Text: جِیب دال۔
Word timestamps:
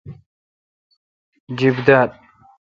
جِیب 1.57 1.77
دال۔ 1.85 2.09